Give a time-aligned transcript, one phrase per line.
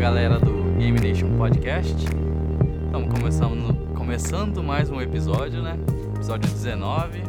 [0.00, 1.94] galera do Game Nation Podcast.
[2.86, 5.76] Estamos começando, começando mais um episódio, né?
[6.16, 7.22] Episódio 19.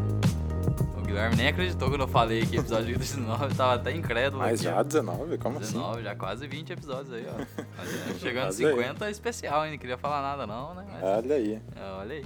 [0.97, 4.41] O Guilherme nem acreditou quando eu falei que episódio 19, eu tava até incrédulo.
[4.41, 4.83] Mas aqui, já ó.
[4.83, 5.37] 19?
[5.37, 6.03] Como 19, assim?
[6.03, 7.65] já quase 20 episódios aí, ó.
[8.19, 8.53] Chegando aí.
[8.53, 9.71] 50 é especial, hein?
[9.71, 10.85] Não queria falar nada não, né?
[10.89, 11.61] Mas, Olha aí.
[11.75, 12.25] é, olha aí.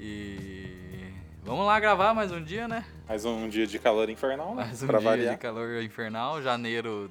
[0.00, 1.12] E
[1.44, 2.82] vamos lá gravar mais um dia, né?
[3.06, 4.64] Mais um dia de calor infernal, né?
[4.64, 5.34] Mais um pra dia variar.
[5.34, 7.10] de calor infernal, janeiro,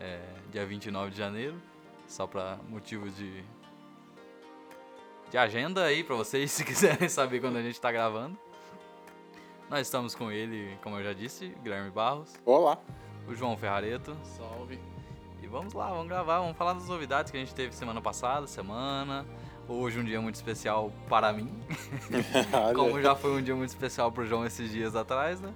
[0.00, 0.18] é,
[0.50, 1.54] dia 29 de janeiro,
[2.10, 3.42] só pra motivos de
[5.30, 8.36] de agenda aí pra vocês, se quiserem saber quando a gente tá gravando.
[9.68, 12.76] Nós estamos com ele, como eu já disse, Guilherme Barros, Olá.
[13.28, 14.80] o João Ferrareto, Salve.
[15.40, 18.48] e vamos lá, vamos gravar, vamos falar das novidades que a gente teve semana passada,
[18.48, 19.24] semana.
[19.68, 21.48] Hoje um dia muito especial para mim,
[22.74, 25.54] como já foi um dia muito especial pro João esses dias atrás, né?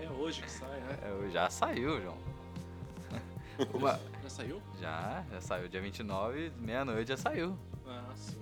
[0.00, 0.98] É hoje que sai, né?
[1.02, 2.16] É, Já saiu, João.
[3.74, 4.00] Uma-
[4.32, 4.62] saiu?
[4.80, 7.56] Já, já saiu dia 29, meia-noite já saiu.
[7.86, 8.40] Ah, sim.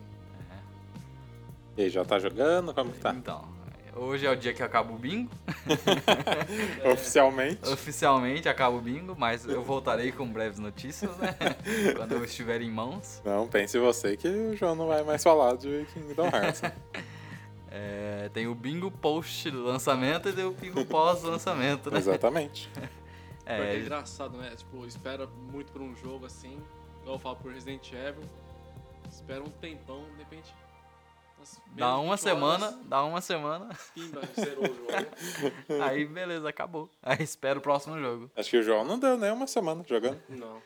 [1.76, 2.74] E aí, já tá jogando?
[2.74, 3.14] Como que tá?
[3.14, 3.48] Então,
[3.94, 5.30] hoje é o dia que acaba o bingo.
[6.92, 7.66] Oficialmente.
[7.70, 11.36] Oficialmente acaba o bingo, mas eu voltarei com breves notícias, né?
[11.96, 13.22] Quando eu estiver em mãos.
[13.24, 16.62] Não, pense você que o João não vai mais falar de Kingdom Hearts.
[17.70, 21.98] É, tem o bingo post-lançamento e tem o bingo pós-lançamento, né?
[21.98, 22.68] Exatamente.
[23.50, 24.54] É, é É, engraçado, né?
[24.56, 26.62] Tipo, espera muito por um jogo assim,
[27.00, 28.24] igual eu falo por Resident Evil.
[29.08, 30.54] Espera um tempão, de repente.
[31.72, 34.88] dá uma 20 semana, horas, dá uma semana, Pimba, zerou o jogo.
[35.82, 36.88] aí beleza, acabou.
[37.02, 38.30] Aí espera o próximo jogo.
[38.36, 40.20] Acho que o João não deu nem uma semana jogando.
[40.28, 40.62] Não.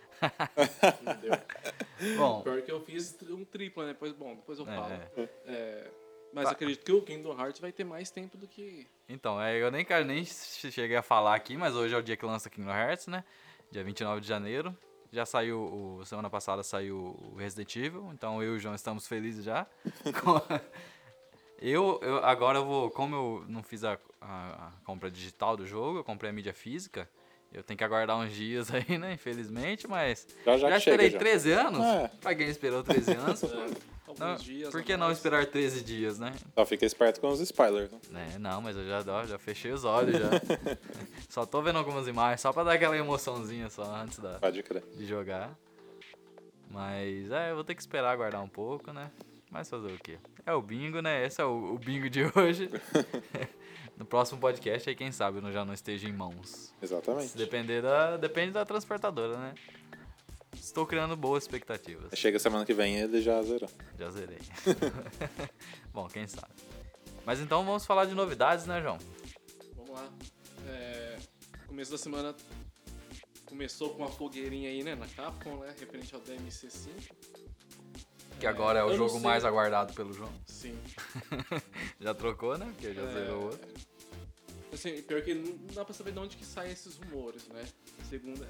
[1.03, 2.17] Não deu.
[2.19, 3.93] Bom, Pior que eu fiz um triplo, né?
[3.93, 4.93] Depois, bom, depois eu falo.
[4.93, 5.91] é, É,
[6.35, 6.51] mas Tá.
[6.53, 8.87] acredito que o Kingdom Hearts vai ter mais tempo do que.
[9.09, 12.17] Então, é, eu nem, quero- nem cheguei a falar aqui, mas hoje é o dia
[12.17, 13.23] que lança Kingdom Hearts, né?
[13.71, 14.77] Dia 29 de janeiro.
[15.13, 15.61] Já saiu,
[16.01, 16.97] o, semana passada saiu
[17.33, 19.65] o Resident Evil, então eu e o João estamos felizes já.
[21.61, 25.67] Eu, eu, agora eu vou, como eu não fiz a, a- a compra digital do
[25.67, 27.09] jogo, eu comprei a mídia física,
[27.53, 29.15] eu tenho que aguardar uns dias aí, né?
[29.15, 31.19] Infelizmente, mas Já já, já que chega, esperei já.
[31.19, 31.81] 13 anos.
[31.81, 32.09] É.
[32.21, 34.71] Pra quem esperou 13 anos, É, alguns não, dias.
[34.71, 35.19] por que não mais.
[35.19, 36.33] esperar 13 dias, né?
[36.55, 37.91] Só fica esperto com os spoilers.
[38.11, 38.33] Né?
[38.35, 40.31] É, não, mas eu já, ó, já fechei os olhos já.
[41.29, 44.83] só tô vendo algumas imagens, só pra dar aquela emoçãozinha só antes da, Pode crer.
[44.97, 45.57] de jogar.
[46.71, 49.11] Mas é, eu vou ter que esperar aguardar um pouco, né?
[49.51, 50.19] Mas fazer o quê?
[50.45, 51.25] É o bingo, né?
[51.25, 52.69] Esse é o, o bingo de hoje.
[53.97, 56.75] no próximo podcast aí, quem sabe eu já não esteja em mãos.
[56.79, 57.37] Se Exatamente.
[57.37, 58.17] depender da.
[58.17, 59.55] Depende da transportadora, né?
[60.55, 62.17] Estou criando boas expectativas.
[62.19, 63.69] Chega semana que vem ele já zerou.
[63.99, 64.39] Já zerei.
[65.93, 66.53] Bom, quem sabe.
[67.25, 68.99] Mas então vamos falar de novidades, né, João?
[69.77, 70.09] Vamos lá.
[70.69, 71.17] É,
[71.67, 72.35] começo da semana
[73.47, 77.13] começou com uma fogueirinha aí, né, na Capcom, né, referente ao DMC5.
[78.41, 80.33] Que agora é o jogo mais aguardado pelo João.
[80.47, 80.77] Sim.
[82.01, 82.67] Já trocou, né?
[82.67, 83.69] Porque já É, zerou o outro.
[84.73, 87.65] Assim, pior que não dá pra saber de onde que saem esses rumores, né?
[88.11, 88.47] Segunda,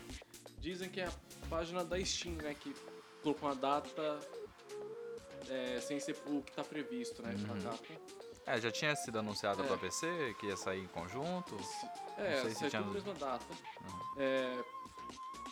[0.64, 1.12] dizem que é a
[1.50, 2.74] página da Steam, né, que
[3.22, 4.18] colocou uma data
[5.50, 8.04] é, sem ser o que tá previsto, né, Uhum.
[8.46, 9.66] É, já tinha sido anunciado É.
[9.66, 10.06] pra PC,
[10.38, 11.56] que ia sair em conjunto.
[12.18, 13.44] É, sei se tinha- tudo mesma data.
[13.80, 14.14] Uhum.
[14.18, 14.62] É,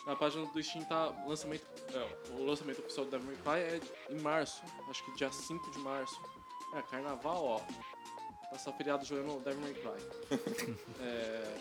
[0.05, 3.77] na página do Steam tá lançamento, é, o lançamento oficial do Devil May Cry
[4.09, 6.19] é em março, acho que dia 5 de março.
[6.75, 7.61] É, carnaval, ó.
[8.51, 9.99] Passar feriado jogando Devil May Cry.
[11.01, 11.57] É,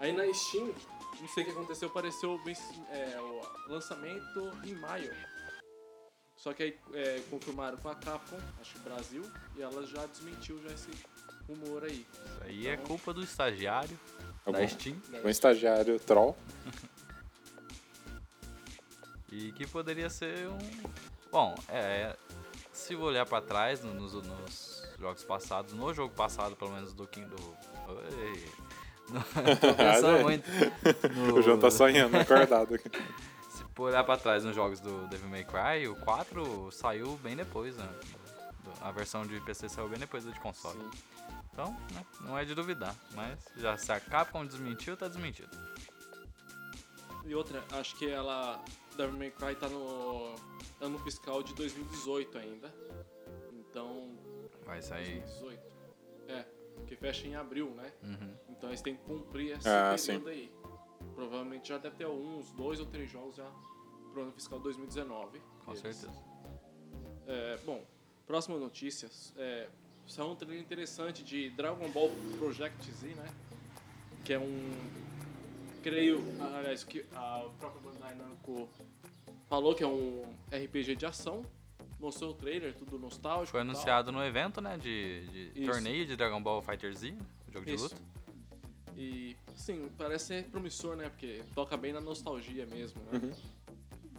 [0.00, 0.74] aí na Steam,
[1.20, 2.40] não sei o que aconteceu, apareceu
[2.90, 5.12] é, o lançamento em maio.
[6.36, 9.24] Só que aí é, confirmaram com a Capcom, acho que Brasil,
[9.56, 10.90] e ela já desmentiu já esse
[11.48, 12.06] rumor aí.
[12.24, 13.98] Isso aí é culpa do estagiário
[14.44, 14.96] da Algum, Steam.
[15.14, 16.36] algum estagiário troll.
[19.32, 20.58] E que poderia ser um.
[21.30, 22.16] Bom, é.
[22.72, 26.92] Se eu olhar pra trás no- nos, nos jogos passados, no jogo passado, pelo menos
[26.94, 27.28] do King
[29.10, 29.20] No,
[29.56, 30.48] tô pensando muito.
[31.14, 32.90] No, O João tá sonhando acordado aqui.
[33.50, 37.36] Se for olhar pra trás nos jogos do Devil May Cry, o 4 saiu bem
[37.36, 37.88] depois, né?
[38.80, 40.78] A versão de PC saiu bem depois da de console.
[40.78, 40.90] Sim.
[41.52, 42.94] Então, né, não é de duvidar.
[43.14, 45.48] Mas já se a Capcom desmentiu, tá desmentido.
[47.24, 48.62] E outra, acho que ela.
[48.96, 50.34] Devil May Cry tá no
[50.80, 52.74] ano fiscal de 2018 ainda.
[53.52, 54.10] Então.
[54.66, 55.20] Vai sair.
[55.20, 55.60] 2018.
[56.28, 56.44] É,
[56.86, 57.92] que fecha em abril, né?
[58.02, 58.34] Uhum.
[58.50, 60.52] Então eles têm que cumprir esse Ah, período aí.
[61.14, 63.50] Provavelmente já deve ter uns dois ou três jogos já
[64.12, 65.40] pro ano fiscal 2019.
[65.64, 65.80] Com deles.
[65.96, 66.12] certeza.
[67.26, 67.84] É, bom,
[68.26, 69.08] próxima notícia.
[69.36, 69.68] É,
[70.06, 73.28] saiu um trailer interessante de Dragon Ball Project Z, né?
[74.24, 74.70] Que é um.
[75.82, 76.20] Creio.
[76.56, 78.68] Aliás, que a própria Bandai Namco
[79.48, 81.44] falou que é um RPG de ação.
[82.06, 83.50] Mostrou o trailer, tudo nostálgico.
[83.50, 83.68] Foi tal.
[83.70, 84.78] anunciado no evento, né?
[84.78, 87.12] De, de torneio de Dragon Ball Fighter Z,
[87.52, 87.84] jogo de Isso.
[87.84, 87.96] luta.
[88.96, 91.08] E, sim, parece ser promissor, né?
[91.08, 93.18] Porque toca bem na nostalgia mesmo, né?
[93.20, 93.32] Uhum.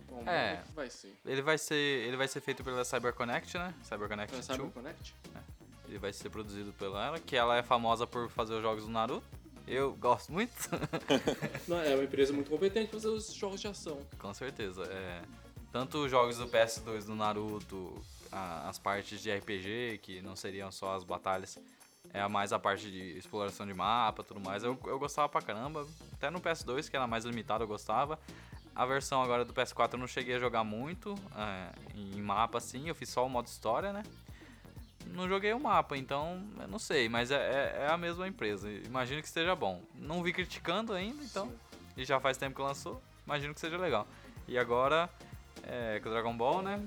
[0.09, 0.61] Bom, É.
[0.75, 1.13] vai ser.
[1.25, 3.73] Ele vai ser, ele vai ser feito pela CyberConnect, né?
[3.83, 4.45] CyberConnect Vai 2.
[4.45, 5.15] Cyber Connect?
[5.87, 8.89] Ele vai ser produzido pela ela, que ela é famosa por fazer os jogos do
[8.91, 9.25] Naruto.
[9.65, 10.51] Eu gosto muito,
[11.67, 13.97] Não, é uma empresa muito competente pra fazer os jogos de ação.
[14.19, 14.83] com certeza.
[14.83, 15.21] É,
[15.77, 17.93] tanto os jogos do PS2 do Naruto,
[18.31, 21.59] a- as partes de RPG, que não seriam só as batalhas,
[22.11, 24.63] é mais a parte de exploração de mapa tudo mais.
[24.63, 25.85] Eu, eu gostava pra caramba.
[26.13, 28.17] Até no PS2, que era mais limitado, eu gostava.
[28.75, 32.87] A versão agora do PS4 eu não cheguei a jogar muito é, em mapa assim,
[32.89, 34.01] eu fiz só o modo história, né?
[35.05, 38.67] Não joguei o mapa, então eu não sei, mas é, é- é a mesma empresa.
[38.71, 39.83] Imagino que esteja bom.
[39.93, 41.51] Não vi criticando ainda, então.
[41.95, 42.99] E já faz tempo que lançou.
[43.27, 44.07] Imagino que seja legal.
[44.47, 45.07] E agora,
[45.63, 46.81] é, com o Dragon Ball, né?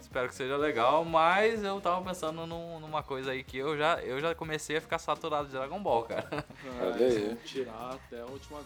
[0.00, 4.00] Espero que seja legal, mas eu tava pensando num- numa coisa aí que eu já,
[4.02, 6.26] eu já comecei a ficar saturado de Dragon Ball, cara.
[6.32, 7.36] Ah, Olha aí.
[7.44, 8.60] tirar até a última.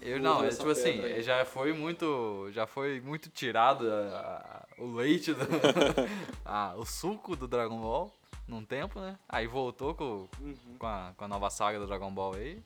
[0.00, 1.22] Eu não, é, tipo assim, aí.
[1.22, 5.40] já foi muito, já foi muito tirado a- a- o leite, do,
[6.46, 8.10] a- o suco do Dragon Ball
[8.46, 9.18] num tempo, né?
[9.28, 10.54] Aí voltou com, Uhum.
[10.78, 12.62] com, a, com a nova saga do Dragon Ball aí.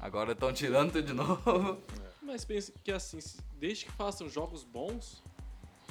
[0.00, 1.78] Agora estão tirando tudo de novo.
[2.24, 3.18] Mas pense que assim,
[3.58, 5.22] desde que façam jogos bons,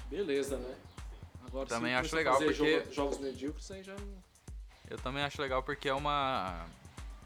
[0.10, 0.76] beleza, né?
[1.46, 3.96] Agora, Também acho legal, porque- jogo- jogos medíocres, aí já.
[4.90, 6.66] Eu também acho legal porque é uma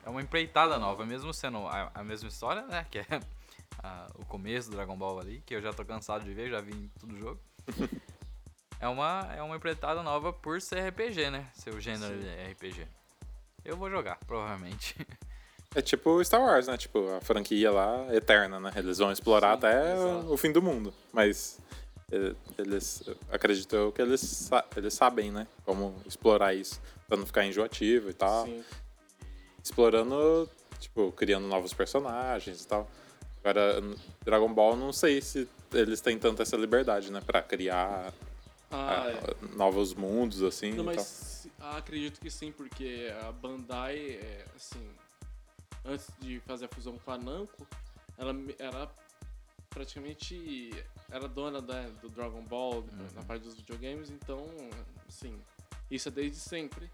[0.05, 2.85] é uma empreitada nova, mesmo sendo a, a mesma história, né?
[2.91, 3.05] Que é
[3.83, 6.59] a- o começo do Dragon Ball ali, que eu já tô cansado de ver, já
[6.61, 7.39] vi em todo jogo.
[8.79, 11.49] é uma é uma empreitada nova por ser RPG, né?
[11.53, 12.51] Seu gênero Sim.
[12.51, 12.87] RPG.
[13.63, 14.95] Eu vou jogar, provavelmente.
[15.75, 16.77] É tipo Star Wars, né?
[16.77, 18.71] Tipo, a franquia lá, eterna, né?
[18.75, 20.33] Eles vão explorar Sim, até exato.
[20.33, 20.93] o fim do mundo.
[21.13, 21.59] Mas
[22.11, 25.45] eh, eles, acredito eu que eles, eles sabem, né?
[25.65, 26.81] Como explorar isso.
[27.07, 28.45] Pra não ficar enjoativo e tal.
[28.45, 28.63] Sim.
[29.63, 30.49] Explorando,
[30.79, 32.89] tipo, criando novos personagens e tal.
[33.43, 33.81] Agora,
[34.25, 37.21] Dragon Ball, não sei se eles têm tanta essa liberdade, né?
[37.25, 38.13] Pra criar
[38.71, 39.55] Ah, ah, é.
[39.55, 40.71] novos mundos, assim.
[40.73, 44.85] Não, e mas ah, acredito que sim, porque a Bandai, é, assim,
[45.87, 47.67] antes de fazer a fusão com a Namco,
[48.17, 48.89] ela era
[49.69, 50.71] praticamente
[51.09, 52.83] era dona da- do Dragon Ball
[53.15, 54.45] na parte dos videogames, então,
[55.07, 55.39] assim,
[55.89, 56.89] isso é desde sempre.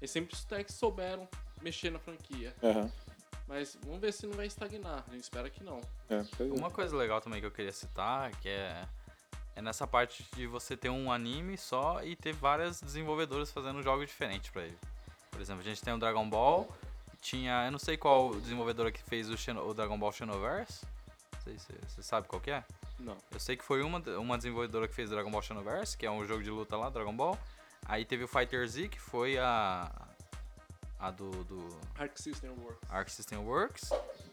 [0.00, 1.28] Eles sempre até que souberam
[1.60, 2.54] mexer na franquia.
[2.62, 2.90] Aham.
[3.48, 5.04] Mas vamos ver se não vai estagnar.
[5.08, 5.80] A gente espera que não.
[6.08, 6.42] É, é.
[6.52, 8.86] Uma coisa legal também que eu queria citar, que é
[9.56, 14.06] é nessa parte de você ter um anime só e ter várias desenvolvedoras fazendo jogos
[14.06, 14.78] diferentes pra ele.
[15.32, 16.68] Por exemplo, a gente tem o Dragon Ball,
[17.20, 20.84] tinha, eu não sei qual desenvolvedora que fez o, Xeno- o Dragon Ball Xenoverse.
[21.34, 22.64] Não sei se você sabe qual que é.
[22.98, 23.16] Não.
[23.30, 26.24] Eu sei que foi uma, uma desenvolvedora que fez Dragon Ball Xenoverse, que é um
[26.26, 27.38] jogo de luta lá, Dragon Ball.
[27.86, 29.90] Aí teve o Fighter Z, que foi a
[31.00, 32.90] a do, do Arc System Works.
[32.90, 33.88] Arc System Works,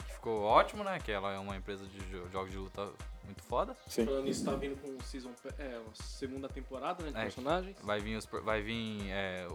[0.07, 0.97] que ficou ótimo, né?
[0.99, 2.91] Que ela é uma empresa de jo- jogos de luta
[3.23, 3.77] muito foda.
[3.87, 4.03] Sim.
[4.05, 5.29] Falando nisso, tá vindo com season,
[5.59, 7.21] é, a segunda temporada, né, de É.
[7.21, 7.77] personagens.
[7.83, 9.47] Vai vir os vai vir é,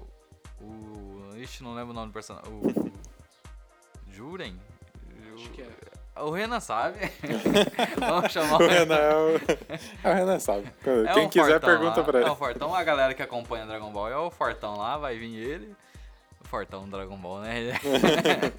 [0.60, 2.48] o, o ixi, não lembro o nome do personagem.
[2.48, 2.60] O
[4.20, 4.54] Juren?
[5.34, 5.68] Acho que é.
[6.20, 6.98] O Renan sabe.
[7.98, 9.34] Vamos chamar O Renan, é o...
[10.10, 10.70] o Renan sabe.
[11.06, 12.04] É Quem um quiser, pergunta lá.
[12.04, 12.28] pra ele.
[12.28, 15.34] É o Fortão, a galera que acompanha Dragon Ball é o Fortão lá, vai vir
[15.34, 15.74] ele.
[16.44, 17.72] O Fortão do Dragon Ball, né?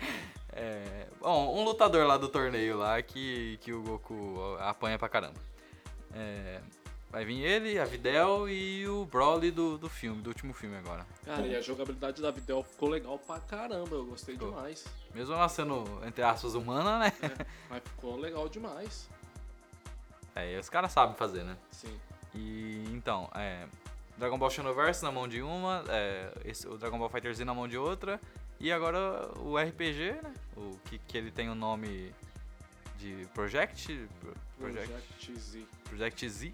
[0.54, 5.40] É, bom, um lutador lá do torneio lá que, que o Goku apanha pra caramba.
[6.14, 6.60] É,
[7.12, 11.06] vai vir ele, a Videl e o Broly do, do filme, do último filme agora.
[11.26, 14.52] Cara, e a jogabilidade da Videl ficou legal pra caramba, eu gostei Ficou.
[14.52, 14.86] demais.
[15.14, 17.14] Mesmo ela sendo, entre aspas, humana, né?
[17.22, 19.10] É, mas ficou legal demais.
[20.34, 21.58] É, os caras sabem fazer, né?
[21.72, 21.94] Sim.
[22.34, 23.68] E então, é,
[24.18, 27.54] Dragon Ball Xenoverse na mão de uma, é, esse- o Dragon Ball Fighter Z na
[27.54, 28.18] mão de outra,
[28.58, 30.34] e agora o RPG, né?
[30.56, 32.14] O que, que ele tem o nome
[32.98, 35.66] de Project, Pro- Project, Project Z.
[35.84, 36.54] Project Z,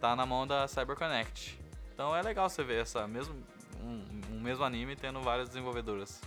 [0.00, 1.58] tá na mão da CyberConnect.
[1.92, 3.34] Então é legal você ver essa mesmo
[3.82, 4.04] um,
[4.36, 6.20] um mesmo anime tendo várias desenvolvedoras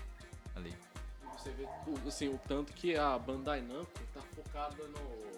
[0.56, 0.74] ali.
[1.38, 5.32] Você vê o- assim, o tanto que a Bandai Namco tá focada no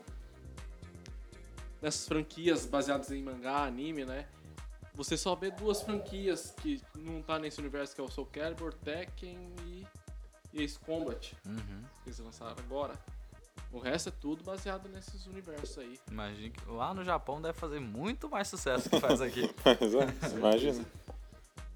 [1.82, 4.26] nessas franquias baseadas em mangá, anime, né?
[4.96, 8.74] Você só vê duas franquias que não tá nesse universo que é o Soul Calibur,
[8.74, 9.88] Tekken e,
[10.54, 11.84] e Ace Combat, Uhum.
[12.04, 12.94] que eles lançaram agora.
[13.74, 16.00] O resto é tudo baseado nesses universos aí.
[16.10, 19.50] Imagina que lá no Japão deve fazer muito mais sucesso que faz aqui.
[19.66, 19.82] Mas,
[20.32, 20.86] é, imagina,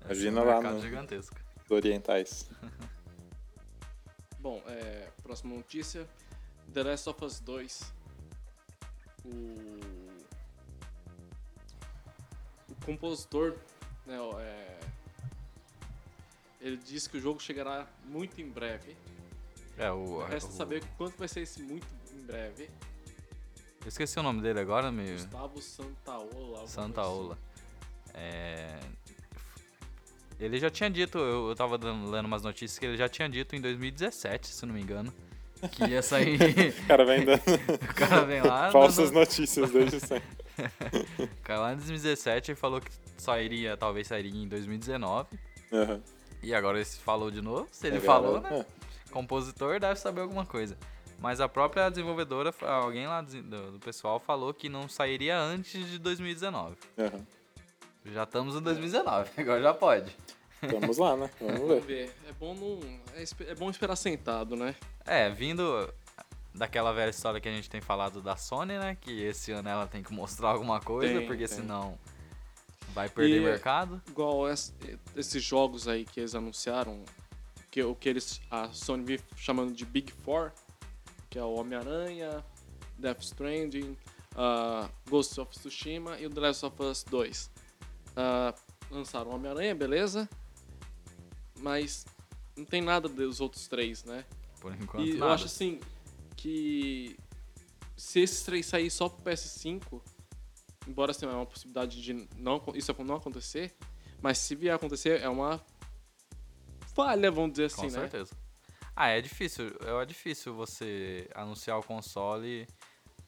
[0.06, 1.36] Imagina um lá mercado no- gigantesco.
[1.66, 2.50] os orientais.
[4.39, 6.08] Bom, é, próxima notícia:
[6.72, 7.94] The Last of Us 2.
[12.70, 13.58] O compositor,
[14.06, 14.80] né, é,
[16.62, 18.96] ele disse que o jogo chegará muito em breve.
[19.78, 20.24] É, o.
[20.26, 22.70] Resta o- saber quanto vai ser esse muito em breve.
[23.82, 25.12] Eu esqueci o nome dele agora, me.
[25.14, 26.68] Gustavo Santaola.
[26.68, 27.34] Santaola.
[27.34, 28.14] assim.
[28.16, 28.80] É...
[30.40, 33.28] Ele já tinha dito, eu, eu tava dando- lendo umas notícias que ele já tinha
[33.28, 35.12] dito em 2017, se não me engano,
[35.72, 36.38] que ia sair.
[36.84, 37.42] O cara vem dando
[37.90, 38.72] o cara vem lá.
[38.72, 40.38] falsas dando- notícias desde sempre.
[41.20, 45.28] O cara lá em 2017 ele falou que sairia, talvez sairia em 2019.
[45.74, 46.02] Aham.
[46.44, 47.68] E agora ele falou de novo.
[47.72, 48.60] Se ele Agora, falou, né?
[48.60, 48.66] é.
[49.12, 50.78] Compositor deve saber alguma coisa.
[51.20, 55.98] Mas a própria desenvolvedora, alguém lá do, do pessoal falou que não sairia antes de
[55.98, 56.76] 2019.
[57.00, 57.26] Aham.
[58.06, 60.16] Já estamos em 2019, agora já pode.
[60.62, 61.30] Vamos lá, né?
[61.40, 62.14] Vamos Vamos ver.
[62.28, 62.80] É bom, não,
[63.16, 64.76] é, é bom esperar sentado, né?
[65.06, 65.92] É, vindo
[66.54, 68.96] daquela velha história que a gente tem falado da Sony, né?
[69.00, 71.58] Que esse ano ela tem que mostrar alguma coisa, Tem, porque tem.
[71.58, 71.98] senão
[72.94, 74.02] vai perder E- mercado.
[74.08, 74.74] Igual es-
[75.16, 77.04] esses jogos aí que eles anunciaram,
[77.78, 80.52] que o que eles a Sony vive chamando de Big Four,
[81.30, 82.44] que é o Homem-Aranha,
[82.98, 83.96] Death Stranding,
[84.34, 87.52] uh, Ghost of Tsushima e o The Last of Us 2.
[88.16, 88.56] Ah,
[88.90, 90.28] lançaram o Homem-Aranha, beleza?
[91.60, 92.04] Mas
[92.56, 94.26] não tem nada dos outros três, né?
[94.60, 95.36] Por enquanto, E eu nada.
[95.36, 95.80] acho assim
[96.36, 97.16] que
[97.96, 100.02] se esses três saírem só pro PS5,
[100.88, 103.76] embora tenha uma possibilidade de não, isso não acontecer,
[104.20, 105.64] mas se vier a acontecer, é uma
[107.04, 108.01] falha, vamos dizer Com assim, né?
[108.01, 108.36] certeza.
[108.96, 109.68] Ah, é difícil.
[110.01, 112.68] É difícil você anunciar o console.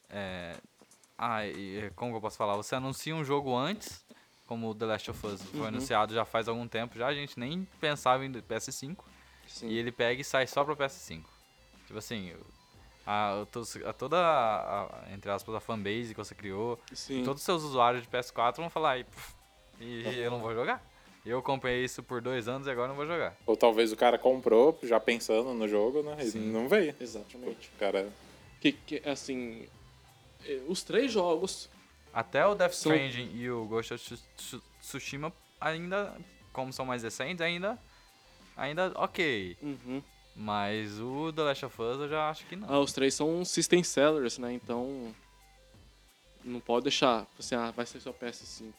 [0.10, 0.56] É...
[1.18, 2.56] Ah, e como que eu posso falar?
[2.56, 4.04] Você anuncia um jogo antes,
[4.48, 5.68] como o The Last of Us foi Uhum.
[5.68, 8.98] anunciado já faz algum tempo, já a gente nem pensava em PS5.
[9.48, 9.68] Sim.
[9.68, 11.24] E ele pega e sai só pra PS5.
[11.86, 12.34] Tipo assim,
[13.06, 13.42] a,
[13.86, 17.24] a- toda, a, entre aspas, a fanbase que você criou, Sim.
[17.24, 19.06] todos os seus usuários de PS4 vão falar, e,
[19.80, 20.82] e eu não vou jogar.
[21.30, 23.36] Eu comprei isso por dois anos e agora não vou jogar.
[23.46, 26.18] Ou talvez o cara comprou já pensando no jogo, né?
[26.20, 26.52] E Sim.
[26.52, 26.96] não veio.
[27.00, 27.70] Exatamente.
[27.76, 28.12] O cara.
[28.60, 29.68] Que, que assim,
[30.46, 31.70] eh, os três jogos,
[32.14, 35.32] Até o Death São- Stranding e o Ghost of Tsu- Tsu- Tsushima
[35.62, 36.16] ainda,
[36.52, 37.78] como são mais recentes, ainda,
[38.58, 39.56] ainda ok.
[39.62, 40.02] uhum,
[40.36, 42.68] Mas o The Last of Us eu já acho que não.
[42.74, 44.52] ah, os três são system sellers, né?
[44.54, 45.14] Então
[46.44, 48.74] não pode deixar, assim, ah, vai ser só PS5.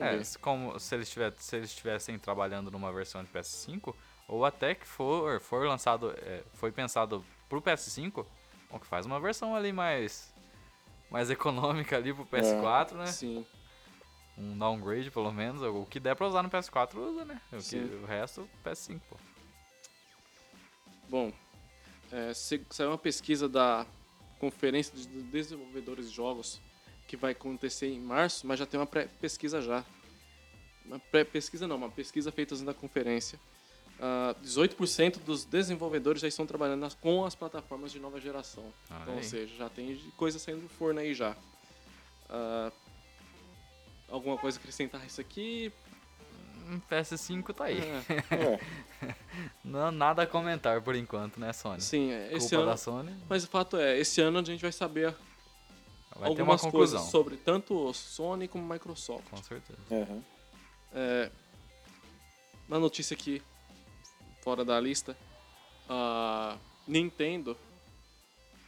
[0.00, 0.26] É, ver.
[0.40, 3.94] como, se, eles tiver, se eles estivessem trabalhando numa versão de PS5,
[4.28, 8.24] ou até que for, for lançado, é, foi pensado pro PS5,
[8.70, 10.32] bom, que faz uma versão ali mais,
[11.10, 13.06] mais econômica ali pro PS4, né?
[13.06, 13.44] Sim.
[14.38, 17.40] Um downgrade pelo menos, o que der pra usar no PS4 usa, né?
[17.52, 19.16] O, que- o resto, PS5, pô.
[21.08, 21.32] Bom,
[22.10, 23.86] é, se- saiu uma pesquisa da
[24.38, 26.60] Conferência de Desenvolvedores de Jogos
[27.12, 29.84] que vai acontecer em março, mas já tem uma pré-pesquisa já.
[30.82, 33.38] Uma pré-pesquisa não, uma pesquisa feita na conferência.
[34.00, 38.64] Ah, 18% dos desenvolvedores já estão trabalhando nas- com as plataformas de nova geração.
[38.90, 41.36] Olha Então, ou seja, já tem coisa saindo do forno aí já.
[42.30, 42.72] Ah,
[44.08, 45.70] alguma coisa acrescentar isso aqui?
[46.66, 47.78] Hum, PS5 tá aí.
[47.78, 48.60] É, É,
[49.62, 51.82] Não, nada a comentar por enquanto, né, Sony?
[51.82, 52.66] sim, é, esse Culpa ano.
[52.70, 53.14] da Sony.
[53.28, 55.14] Mas o fato é, esse ano a gente vai saber
[56.22, 56.98] Vai ter uma algumas conclusão.
[56.98, 59.28] coisas sobre tanto Sony como Microsoft.
[59.30, 59.78] Com certeza.
[59.90, 60.22] aham.
[60.94, 61.30] É,
[62.68, 63.42] uma notícia aqui,
[64.42, 65.16] fora da lista,
[65.88, 67.56] a Nintendo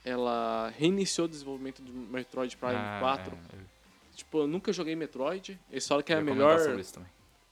[0.04, 3.34] ela reiniciou o desenvolvimento de Metroid Prime Ah, 4.
[3.34, 3.64] é,
[4.14, 5.58] Tipo, eu nunca joguei Metroid.
[5.70, 6.58] Eles falam que é, a melhor,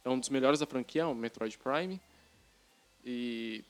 [0.04, 2.00] é um dos melhores da franquia, o Metroid Prime.
[3.04, 3.64] E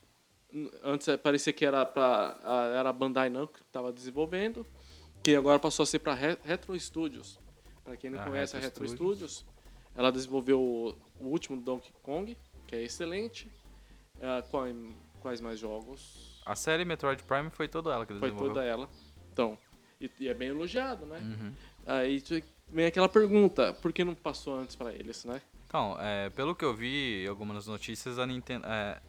[0.84, 4.66] antes parecia que era pra, a- era a Bandai Namco que estava desenvolvendo,
[5.22, 7.38] que agora passou a ser para Retro Studios.
[7.84, 9.44] Para quem não A conhece Retro a Retro Studios,
[9.94, 12.36] ela desenvolveu o, último Donkey Kong,
[12.66, 13.50] que é excelente.
[14.20, 14.44] Eh,
[15.20, 16.40] quais, mais jogos?
[16.44, 18.54] A série Metroid Prime foi toda ela que Foi desenvolveu.
[18.54, 18.88] toda ela.
[19.32, 19.58] Então,
[20.00, 21.18] e, e é bem elogiado, né?
[21.18, 21.52] Uhum.
[21.86, 22.22] Aí
[22.68, 25.40] vem aquela pergunta, por que não passou antes para eles, né?
[25.66, 29.00] Então, é, pelo que eu vi em algumas notícias, a Nintendo, é,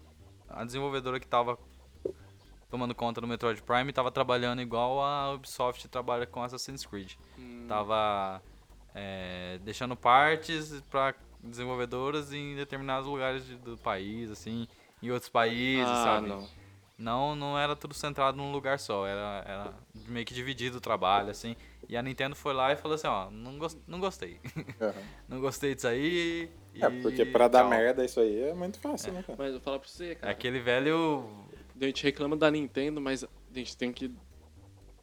[0.50, 1.58] a desenvolvedora que tava
[2.74, 7.12] tomando conta do Metroid Prime tava trabalhando igual a Ubisoft trabalha com Assassin's Creed.
[7.38, 8.42] Hum, Tava
[8.96, 11.14] é, deixando partes para
[11.44, 14.68] desenvolvedoras em determinados lugares de- do país, assim,
[15.04, 16.28] em outros países, ah, sabe?
[16.30, 16.50] não.
[16.98, 19.74] Não, não era tudo centrado num lugar só, era, era
[20.08, 21.56] meio que dividido o trabalho, assim.
[21.88, 24.40] E a Nintendo foi lá e falou assim, ó, não, gos- não gostei.
[24.82, 24.94] aham.
[25.30, 26.50] não gostei disso aí.
[26.82, 29.36] É, e porque pra dar merda isso aí é muito fácil, né, cara?
[29.38, 30.32] Mas eu vou falar pra você, É cara.
[30.32, 31.30] aquele velho.
[31.80, 34.12] A gente reclama da Nintendo, mas a gente tem que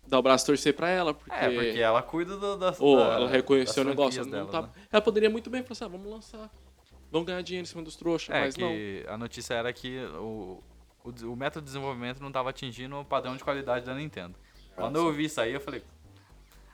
[0.06, 1.34] dar o braço a torcer pra ela, porque...
[1.34, 2.80] É, porque ela cuida do, das.
[2.80, 4.24] Ou da- ela reconheceu o negócio.
[4.24, 4.62] Não dela, tá...
[4.62, 4.68] né?
[4.90, 6.50] Ela poderia muito bem falar assim, ah, vamos lançar.
[7.10, 8.68] Vamos ganhar dinheiro em cima dos trouxas, É mas não.
[8.68, 10.62] que a notícia era que o,
[11.04, 14.34] o, o método de desenvolvimento não estava atingindo o padrão de qualidade da Nintendo.
[14.76, 15.82] Quando eu ouvi isso aí, eu falei.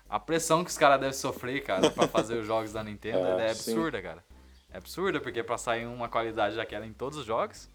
[0.08, 3.46] A pressão que os caras devem sofrer, cara, pra fazer os jogos da Nintendo É,
[3.46, 3.72] é, sim.
[3.72, 4.24] absurda, cara.
[4.70, 7.68] É absurda, porque pra sair uma qualidade daquela em todos os jogos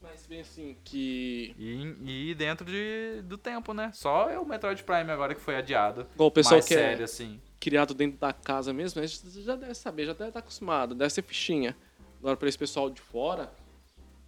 [0.00, 1.54] Mas bem assim, que...
[1.58, 3.90] e, e dentro de, do tempo, né?
[3.92, 6.06] Só é o Metroid Prime agora que foi adiado.
[6.14, 7.40] Igual o pessoal mais que é- sério, assim.
[7.58, 11.10] criado dentro da casa mesmo, a gente já deve saber, já deve estar acostumado, deve
[11.12, 11.76] ser fichinha.
[12.20, 13.52] Agora, pra esse pessoal de fora,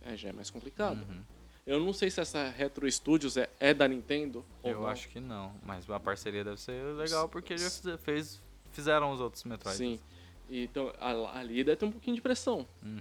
[0.03, 1.07] é, já é mais complicado.
[1.09, 1.23] Uhum.
[1.67, 4.87] Eu não sei se essa Retro Studios é, é da Nintendo ou Eu não.
[4.89, 9.45] acho que não, mas a parceria deve ser legal porque já fez, fizeram os outros
[9.45, 9.77] Metroid.
[9.77, 10.00] Sim.
[10.50, 12.67] Então, a- ali deve ter um pouquinho de pressão.
[12.83, 12.99] Uhum.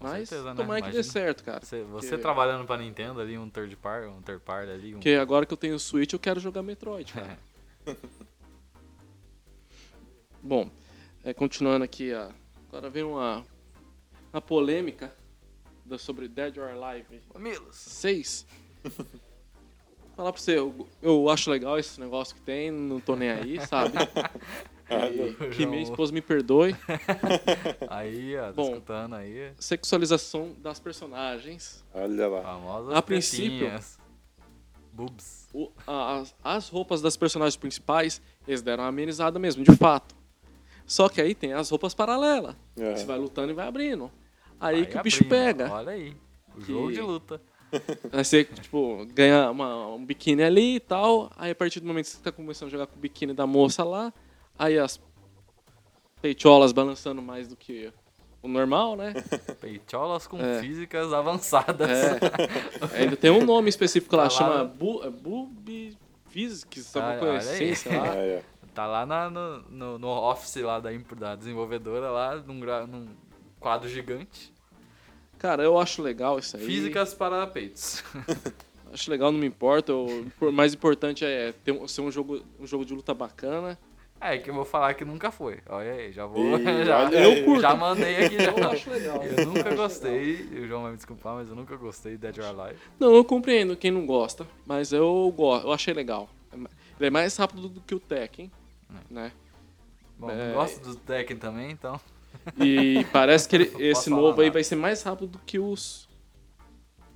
[0.00, 0.56] Com Mas certeza, né?
[0.56, 1.12] tomara que dê Imagina.
[1.12, 1.60] certo, cara.
[1.64, 4.92] Você, você Porque- trabalhando pra Nintendo ali, um third party, um third party ali, um...
[4.94, 7.38] Porque agora que eu tenho o Switch, eu quero jogar Metroid, cara.
[10.42, 10.70] Bom,
[11.22, 12.30] é, continuando aqui, a,
[12.68, 13.44] agora vem uma,
[14.32, 15.12] uma polêmica
[15.84, 17.76] da- sobre Dead or Alive Mamilos.
[17.76, 18.46] 6.
[20.16, 23.60] Falar pra você, eu, eu acho legal esse negócio que tem, não tô nem aí,
[23.66, 23.92] sabe?
[24.90, 26.74] E que minha esposa me perdoe.
[27.88, 28.68] Aí, ó, tá Bom.
[28.70, 29.52] escutando aí.
[29.58, 31.84] Sexualização das personagens.
[31.94, 32.42] Olha lá.
[32.42, 33.70] Famosas A princípio-.
[34.92, 35.48] Boobs.
[35.54, 40.14] O- a- as, as roupas das personagens principais, eles deram uma amenizada mesmo, de fato.
[40.84, 42.56] Só que aí tem as roupas paralelas.
[42.76, 42.96] É.
[42.96, 44.10] Você vai lutando e vai abrindo.
[44.58, 45.70] Aí, que o abrindo, bicho pega.
[45.72, 46.16] Olha aí.
[46.56, 47.40] O Que- jogo de luta.
[48.12, 51.30] Aí você, tipo, ganha uma- um biquíni ali e tal.
[51.36, 53.46] Aí a partir do momento que você tá começando a jogar com o biquíni da
[53.46, 54.12] moça lá,
[54.60, 55.00] aí as
[56.20, 57.92] peitolas balançando mais do que
[58.42, 59.12] o normal, né?
[59.60, 60.60] Peitolas com É.
[60.60, 61.88] físicas avançadas.
[61.90, 63.00] É.
[63.02, 65.96] Ainda tem um nome específico lá, Tá lá chama bu, é Boob
[66.28, 68.06] Physics, Ah, alguma coisa olha assim, sei lá.
[68.16, 68.42] É, é.
[68.74, 72.86] Tá lá na- no, no, no office lá da, imp- da desenvolvedora, lá num, gra-
[72.86, 73.08] num
[73.58, 74.52] quadro gigante.
[75.38, 76.64] Cara, eu acho legal isso aí.
[76.64, 78.04] Físicas para peitos.
[78.92, 79.92] Acho legal, não me importa.
[79.94, 83.78] O mais importante é ter ser um jogo, um jogo de luta bacana.
[84.20, 85.60] É, que eu vou falar que nunca foi.
[85.68, 86.58] Olha aí, já vou.
[86.58, 87.42] Ih, já, aí.
[87.44, 88.50] Eu já mandei aqui já.
[88.50, 89.22] Eu acho legal.
[89.24, 92.44] Eu nunca gostei, o João vai me desculpar, mas eu nunca gostei de Dead or
[92.60, 92.78] Alive.
[92.98, 96.28] Não, eu compreendo quem não gosta, mas eu gosto, eu achei legal.
[96.52, 98.50] Ele é mais rápido do que o Tekken,
[99.10, 99.32] né?
[100.18, 100.52] Bom, É.
[100.52, 101.98] gosto do Tekken também, então.
[102.60, 104.54] E parece que ele- esse novo aí nada.
[104.54, 106.06] vai ser mais rápido do que os,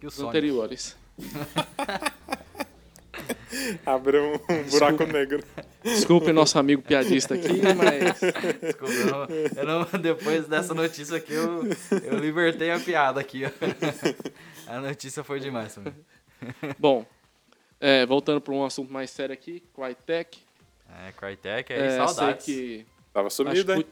[0.00, 0.30] Que os Sonic.
[0.30, 0.96] anteriores.
[3.86, 5.44] Abriu um, um buraco negro.
[5.84, 8.20] Desculpe nosso amigo piadista aqui, mas
[8.60, 11.62] Desculpa, eu não, eu não- depois dessa notícia aqui, eu,
[12.02, 13.50] eu libertei a piada aqui, ó.
[14.72, 15.92] A notícia foi demais mim.
[16.78, 17.04] bom.
[17.80, 20.38] é, voltando para um assunto mais sério aqui, Crytek.
[21.06, 22.44] É, Crytek, aí É, sei saudades.
[22.46, 23.34] que Tava que
[23.80, 23.86] hein?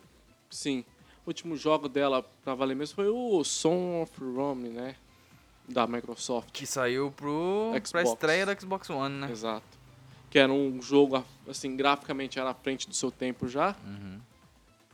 [0.50, 0.84] sim.
[1.24, 4.96] O último jogo dela pra valer mesmo foi o Song of Rome, né?
[5.68, 6.48] Da Microsoft.
[6.52, 9.28] Que saiu pro, pra estreia do Xbox One, né?
[9.30, 9.81] Exato.
[10.32, 13.76] Que era um jogo, assim, graficamente era à frente do seu tempo já.
[13.84, 14.18] Uhum.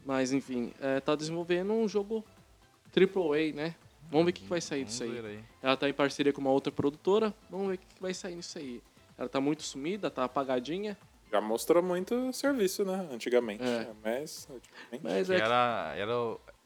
[0.05, 2.25] Mas, enfim, é, tá desenvolvendo um jogo
[2.93, 3.77] AAA, né?
[4.11, 5.19] Vamos ver o que, que vai sair Vamos disso aí.
[5.37, 5.45] aí.
[5.63, 7.33] Ela tá em parceria com uma outra produtora.
[7.49, 8.83] Vamos ver o que, que vai sair nisso aí.
[9.17, 10.99] Ela tá muito sumida, tá apagadinha.
[11.31, 13.07] Já mostrou muito serviço, né?
[13.13, 13.63] Antigamente.
[13.63, 13.89] É.
[14.03, 15.01] Mas, ultimamente.
[15.05, 16.13] Mas é que- era, era,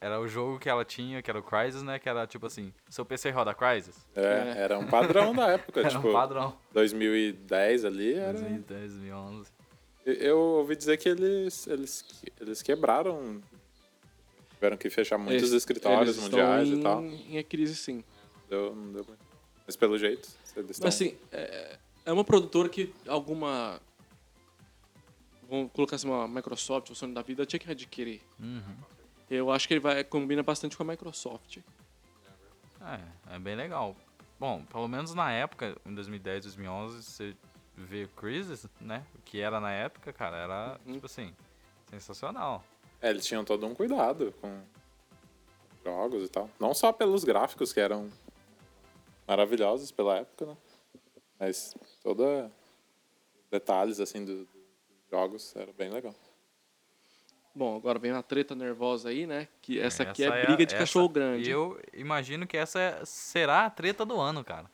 [0.02, 1.98] era o jogo que ela tinha, que era o Crysis, né?
[1.98, 3.96] Que era tipo assim, seu PC roda Crysis?
[4.16, 4.22] É,
[4.56, 4.62] É.
[4.62, 5.80] era um padrão da época.
[5.80, 6.56] Era tipo, um padrão.
[6.72, 8.32] 2010 ali era.
[8.32, 9.50] 2010, 2011.
[10.04, 12.04] Eu ouvi dizer que eles, eles,
[12.40, 13.40] eles quebraram.
[14.54, 17.04] Tiveram que fechar muitos eles- escritórios eles mundiais estão e tal.
[17.04, 18.02] Em, em crise, sim.
[18.50, 19.22] Deu, não deu muito.
[19.64, 20.86] Mas pelo jeito, eles estão.
[20.86, 23.80] Mas assim, é, é uma produtora que alguma.
[25.48, 28.20] Vamos colocar assim, uma Microsoft ou Sony da vida tinha que adquirir.
[28.40, 28.62] Uhum.
[29.34, 31.58] Eu acho que ele vai combina bastante com a Microsoft.
[32.80, 33.96] É, é bem legal.
[34.38, 37.34] Bom, pelo menos na época, em 2010, 2011, você
[37.74, 39.06] vê o Crysis, né?
[39.14, 40.92] O que era na época, cara, era, Uhum.
[40.94, 41.34] tipo assim,
[41.88, 42.62] sensacional.
[43.00, 44.60] É, eles tinham todo um cuidado com
[45.82, 46.50] jogos e tal.
[46.60, 48.10] Não só pelos gráficos, que eram
[49.26, 50.56] maravilhosos pela época, né?
[51.40, 52.52] Mas toda
[53.50, 56.14] detalhes, assim, do- dos jogos era bem legal.
[57.54, 59.46] Bom, agora vem uma treta nervosa aí, né?
[59.60, 61.48] Que essa, aqui é a- briga de essa- cachorro grande.
[61.48, 64.70] E eu imagino que essa é- será a treta do ano, cara.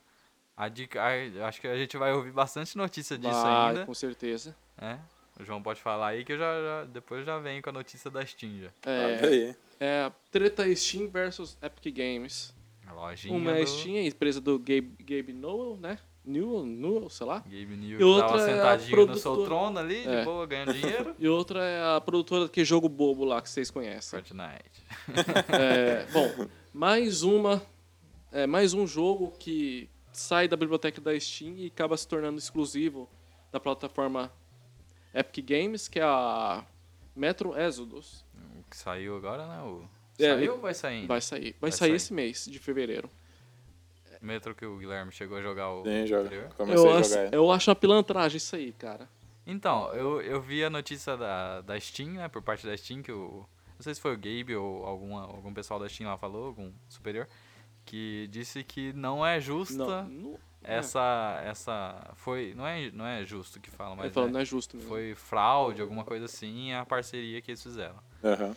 [0.55, 3.85] A dica, a- acho que a gente vai ouvir bastante notícia disso Vai, ainda.
[3.85, 4.55] com certeza.
[4.81, 4.99] né?
[5.37, 8.09] O João pode falar aí que eu já, já- depois já venho com a notícia
[8.11, 8.69] da Steam já.
[8.85, 12.53] É, é a treta Steam versus Epic Games.
[12.87, 15.97] A lojinha Uma é a do- Steam, a empresa do Gabe, Gabe Newell, né?
[16.29, 17.39] Newell, Newell, sei lá.
[17.39, 20.23] Gabe E New outra tava é a sentadinho no seu produtora- trono ali, de É.
[20.23, 21.15] boa, ganhando dinheiro.
[21.19, 24.19] E outra é a produtora que jogo bobo lá que vocês conhecem.
[24.19, 24.83] Fortnite.
[25.59, 27.61] É, bom, mais uma,
[28.31, 33.09] é, mais um jogo que sai da biblioteca da Steam e acaba se tornando exclusivo
[33.51, 34.31] da plataforma
[35.13, 36.63] Epic Games, que é a
[37.15, 38.23] Metro Exodus.
[38.59, 39.61] O que saiu agora, né?
[39.63, 39.83] O...
[40.19, 41.07] É, Saiu e- ou vai sair?
[41.07, 41.51] Vai sair.
[41.53, 41.95] Vai, Vai sair sair.
[41.95, 43.09] esse mês de fevereiro.
[44.21, 46.49] Metro que o Guilherme chegou a jogar o Sim, joga.
[46.57, 47.35] Comecei Eu a acho, jogar ele.
[47.35, 49.07] eu acho uma pilantragem isso aí, cara.
[49.47, 52.27] Então, eu, eu vi a notícia da, da Steam, né?
[52.27, 53.45] Por parte da Steam, que o.
[53.75, 56.71] Não sei se foi o Gabe ou alguma, algum pessoal da Steam lá falou, algum
[56.89, 57.27] superior,
[57.85, 61.41] que disse que não é justa Não, não essa.
[61.45, 62.11] essa.
[62.15, 62.53] Foi.
[62.55, 63.95] Não é, não é justo que fala, é.
[63.95, 64.05] mas.
[64.05, 64.89] Ele falou, né, não é justo mesmo.
[64.89, 67.95] Foi fraude, alguma coisa assim, a parceria que eles fizeram.
[68.23, 68.53] Aham.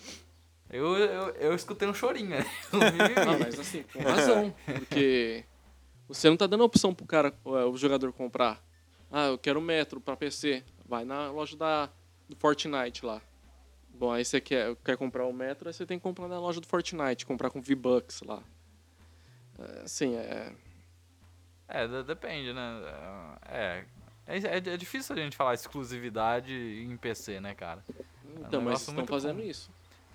[0.68, 2.46] Eu, eu, eu escutei um chorinho, né?
[2.72, 4.54] Um Ah, mas assim, com razão.
[4.64, 5.44] Porque
[6.12, 8.62] você não tá dando a opção pro cara, o o jogador comprar.
[9.10, 10.64] Ah, eu quero metro pra PC.
[10.86, 11.88] Vai na loja da,
[12.28, 13.20] do Fortnite lá.
[13.94, 16.60] Bom, aí você quer, quer comprar o metro, aí você tem que comprar na loja
[16.60, 18.42] do Fortnite, comprar com V-Bucks lá.
[19.58, 20.52] É, Assim, é.
[21.68, 22.82] É, de- depende, né?
[23.46, 23.84] É,
[24.26, 27.84] é, é, é difícil a gente falar exclusividade em PC, né, cara?
[28.24, 29.48] Então, mas negócio estão muito fazendo comum.
[29.48, 29.70] isso.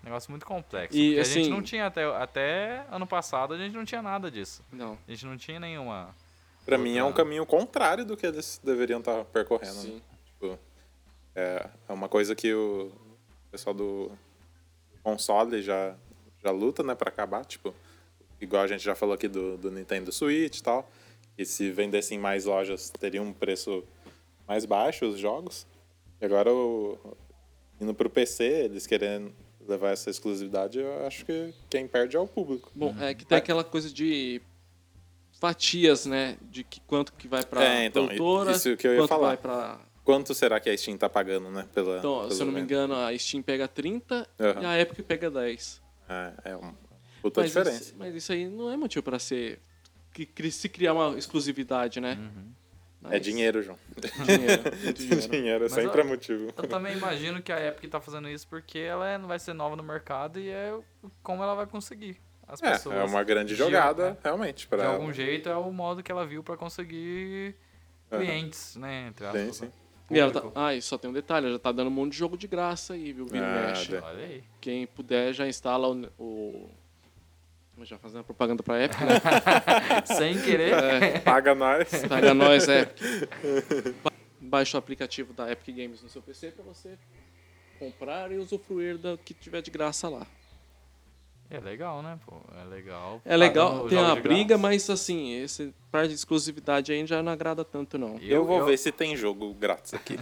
[0.07, 0.97] Negócio muito complexo.
[0.97, 4.01] E, porque a assim- gente não tinha até, até ano passado, a gente não tinha
[4.01, 4.63] nada disso.
[4.71, 4.97] Não.
[5.07, 6.15] A gente não tinha nenhuma.
[6.65, 9.73] Pra mim é um Outra- caminho contrário do que eles deveriam estar percorrendo.
[9.75, 9.81] né?
[9.81, 10.01] Sim.
[10.25, 10.57] Tipo,
[11.35, 12.91] é, é uma coisa que o
[13.51, 14.11] pessoal do
[15.03, 15.95] console já,
[16.43, 17.45] já luta, né, pra acabar.
[17.45, 17.73] Tipo,
[18.39, 20.89] igual a gente já falou aqui do, do Nintendo Switch e tal.
[21.37, 23.83] E se vendesse em mais lojas, teria um preço
[24.47, 25.67] mais baixo os jogos.
[26.19, 26.97] E agora, o,
[27.79, 29.33] indo pro PC, eles querendo
[29.67, 32.71] levar essa exclusividade, eu acho que quem perde é o público.
[32.73, 34.41] Bom, é que tem aquela coisa de
[35.39, 36.37] fatias, né?
[36.41, 39.27] De que quanto que vai pra É, então, produtora, isso que eu ia quanto falar.
[39.27, 41.67] vai pra Quanto será que a Steam tá pagando, né?
[41.73, 44.61] Pela, Então, pelo se eu não me engano, a Steam pega 30 Aham.
[44.61, 45.81] e a Epic pega 10.
[46.07, 46.73] É, é uma
[47.21, 47.83] puta Mas diferença.
[47.83, 49.59] isso, mas isso aí não é motivo pra ser.
[50.13, 52.17] Que, se criar uma exclusividade, né?
[52.17, 52.66] É
[53.01, 53.77] Mas- dinheiro, João.
[54.25, 55.29] Dinheiro, muito dinheiro.
[55.29, 56.47] dinheiro é sempre ó, é motivo.
[56.57, 59.53] Eu também imagino que a Epic tá fazendo isso porque ela é- não vai ser
[59.53, 60.73] nova no mercado e é
[61.23, 62.17] como ela vai conseguir.
[62.47, 62.95] As É, pessoas.
[62.95, 64.59] é uma grande de- jogada, é, realmente.
[64.61, 67.55] De Pra algum jeito é o modo que ela viu pra conseguir
[68.09, 69.07] clientes, né?
[69.09, 69.55] Entre Sim, aspas.
[69.57, 69.65] sim.
[69.65, 69.71] né?
[70.09, 72.17] E ela tá, ah, e só tem um detalhe, já tá dando um monte de
[72.17, 73.25] jogo de graça aí, viu?
[73.25, 73.87] Vira e Ah, mexe.
[73.89, 74.43] de- Olha aí.
[74.61, 76.07] Quem puder já instala o.
[76.17, 76.69] o
[77.85, 79.15] já fazendo propaganda pra Epic, né?
[80.17, 80.73] Sem querer.
[80.73, 81.89] É, Paga nós.
[82.07, 83.01] paga nós, Epic.
[84.03, 86.97] Ba- Baixa o aplicativo da Epic Games no seu PC pra você
[87.79, 90.25] comprar e usufruir do que tiver de graça lá.
[91.49, 92.19] É legal, né?
[92.25, 93.21] Pô, é legal.
[93.23, 94.61] É legal, tem uma briga, graça.
[94.61, 98.17] mas assim, esse parte de exclusividade aí já não agrada tanto, não.
[98.19, 100.17] Eu, vou ver se tem jogo grátis aqui.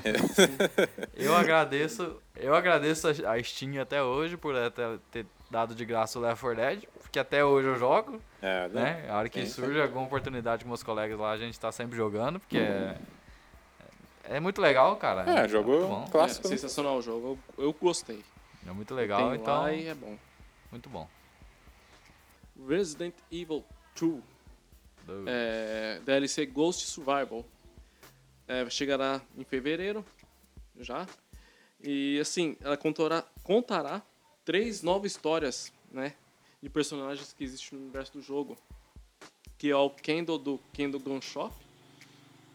[1.15, 6.20] Eu agradeço, eu agradeço a a Steam até hoje por ter, ter dado de graça
[6.20, 6.84] o Left 4 Dead,
[7.15, 9.04] porque até hoje eu jogo, é, né?
[9.04, 9.10] né?
[9.10, 11.95] A hora que Sim, surge alguma oportunidade com meus colegas lá, a gente tá sempre
[11.95, 12.97] jogando, porque é,
[14.25, 15.23] é muito legal, cara.
[15.32, 16.04] É, jogo muito bom.
[16.08, 16.49] É, clássico.
[16.49, 16.58] né?
[16.58, 18.21] sensacional o jogo, eu, eu gostei.
[18.67, 20.17] É muito legal, Tem então lá e é bom.
[20.69, 21.08] muito bom.
[22.67, 23.63] Resident Evil
[23.97, 24.21] 2,
[25.06, 27.45] Do- é, DLC Ghost Survival,
[28.45, 30.04] é, chegará em fevereiro,
[30.82, 31.08] já.
[31.82, 34.01] E assim, ela contará, contará
[34.43, 36.13] três novas histórias, né,
[36.62, 38.58] de personagens que existem no universo do jogo,
[39.58, 41.56] que é o Kendall do Kendall Gun Shop.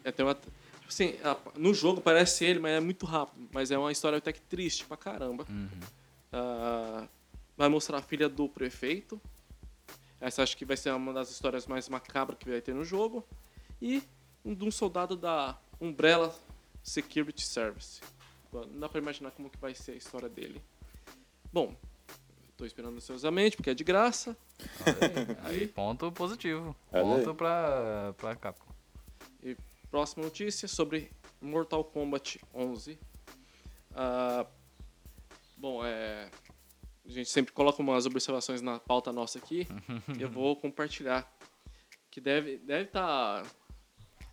[0.03, 0.37] É, tem uma,
[0.89, 1.15] assim,
[1.57, 4.85] no jogo parece ele, mas é muito rápido, mas é uma história até que triste
[4.85, 5.47] pra caramba.
[5.49, 5.69] Uhum.
[6.33, 7.07] Ah,
[7.57, 9.21] vai mostrar a filha do prefeito.
[10.21, 13.27] Essa acho que vai ser uma das histórias mais macabras que vai ter no jogo.
[13.81, 14.03] E
[14.45, 16.35] um de um soldado da Umbrella
[16.83, 18.01] Security Service.
[18.53, 20.61] Não dá pra imaginar como que vai ser a história dele.
[21.53, 21.75] Bom,
[22.61, 24.37] tô esperando ansiosamente, porque é de graça.
[25.45, 26.77] Aí, ponto positivo.
[26.93, 27.25] Olha aí.
[27.25, 28.71] Ponto pra, pra Capcom.
[29.43, 29.57] E
[29.91, 32.99] próxima notícia sobre Mortal Kombat 11.
[33.95, 34.47] Ah,
[35.57, 36.31] bom, é,
[37.07, 39.67] a gente sempre coloca umas observações na pauta nossa aqui.
[40.21, 41.27] eu vou compartilhar.
[42.11, 43.43] Que deve deve estar.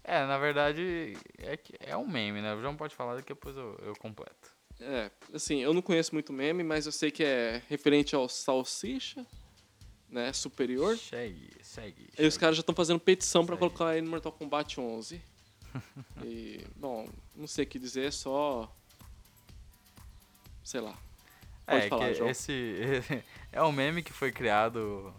[0.04, 2.54] É, na verdade, é, é um meme, né?
[2.54, 4.57] O João pode falar, daqui depois eu, eu completo.
[4.80, 9.26] É, assim, eu não conheço muito meme, mas eu sei que é referente ao Salsicha,
[10.10, 10.32] né?
[10.34, 10.98] Superior.
[10.98, 12.10] Segue, segue.
[12.18, 13.60] E os caras já estão fazendo petição pra Segue.
[13.60, 15.22] colocar ele no Mortal Kombat 11.
[16.24, 18.72] e, bom, não sei o que dizer, só.
[20.64, 20.98] Sei lá.
[21.66, 22.30] Pode é, falar, que João.
[22.30, 22.76] esse
[23.52, 25.14] é um meme que foi criado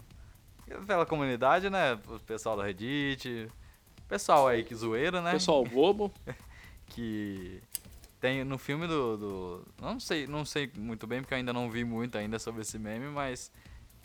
[0.87, 1.95] pela comunidade, né?
[2.09, 3.51] O pessoal do Reddit,
[4.09, 5.33] Pessoal aí que zoeira, né?
[5.33, 6.11] Pessoal bobo.
[6.89, 7.61] que
[8.21, 11.71] tem no filme do, do, não sei não sei muito bem porque eu ainda não
[11.71, 13.51] vi muito ainda sobre esse meme mas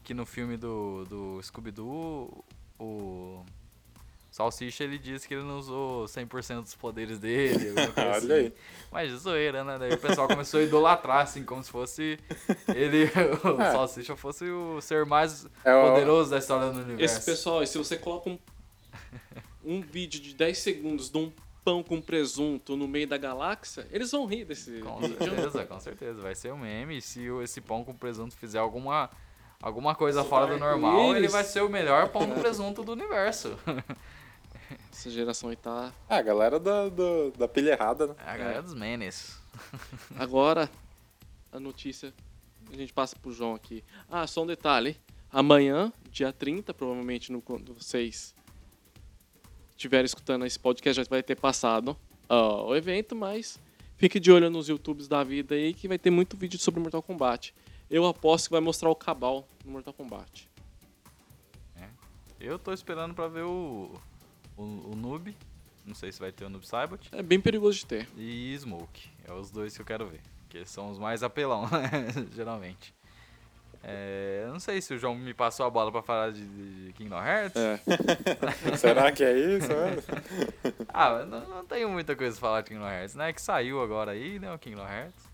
[0.04, 2.44] que no filme do, do Scooby-Doo
[2.80, 3.44] o
[4.30, 8.46] Salsicha ele disse que ele não usou 100% dos poderes dele Olha aí.
[8.48, 8.54] assim.
[8.92, 12.20] mas de zoeira né daí o pessoal começou a idolatrar assim como se fosse
[12.76, 13.06] ele
[13.46, 13.72] o É.
[13.72, 17.68] Salsicha fosse o ser mais É o- poderoso da história do universo Esse pessoal, e
[17.68, 18.40] se você coloca um,
[19.64, 21.32] um vídeo de 10 segundos de um
[21.64, 25.18] pão com presunto no meio da galáxia, eles vão rir desse Com vídeo.
[25.18, 26.22] certeza, com certeza.
[26.22, 26.98] Vai ser um meme.
[26.98, 29.10] E se esse pão com presunto fizer alguma,
[29.62, 31.32] alguma coisa fora do normal, ele arco-íris.
[31.32, 33.58] vai ser o melhor pão com presunto do universo.
[34.92, 35.92] Essa geração aí tá.
[36.10, 38.16] Ah, a galera da, do- da pilha errada, né?
[38.26, 39.38] É a galera dos menes.
[40.18, 40.70] Agora,
[41.52, 42.14] a notícia.
[42.72, 43.84] A gente passa pro João aqui.
[44.10, 44.98] Ah, só um detalhe.
[45.32, 48.34] Amanhã, dia 30, provavelmente no, quando vocês
[49.76, 51.98] estiverem escutando esse podcast, já vai ter passado
[52.30, 53.60] ah, o evento, mas
[53.98, 57.02] fique de olho nos YouTubes da vida aí que vai ter muito vídeo sobre Mortal
[57.02, 57.54] Kombat.
[57.90, 60.54] Eu aposto que vai mostrar o Cabal no Mortal Kombat.
[62.44, 63.90] Eu tô esperando pra ver o,
[64.58, 65.34] o, o Noob.
[65.86, 67.08] Não sei se vai ter o Noob Saibot.
[67.14, 68.10] É bem perigoso de ter.
[68.18, 69.10] E Smoke.
[69.24, 70.20] É os dois que eu quero ver.
[70.50, 71.90] Que são os mais apelão, né?
[72.36, 72.94] Geralmente.
[73.86, 76.94] É, eu não sei se o João me passou a bola pra falar de, de
[76.94, 77.62] Kingdom Hearts.
[77.62, 77.80] É.
[78.78, 79.68] Será que é isso?
[80.96, 83.34] Ah, mas não, não tenho muita coisa pra falar de Kingdom Hearts, né?
[83.34, 84.54] Que saiu agora aí, né?
[84.54, 85.34] O Kingdom Hearts.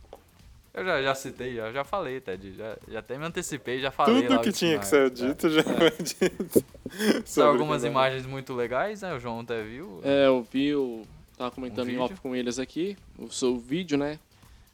[0.74, 2.56] Eu já, já citei, já, já falei, Ted.
[2.56, 4.22] Já, já até me antecipei, já falei.
[4.22, 5.28] lá Tudo o que tinha que ser Hearts, né?
[5.28, 6.66] dito já foi dito.
[7.26, 9.14] São algumas imagens muito legais, né?
[9.14, 10.00] O João até viu.
[10.04, 11.06] É, eu vi, eu
[11.38, 14.18] tava comentando Um em off com eles aqui, o seu vídeo, né?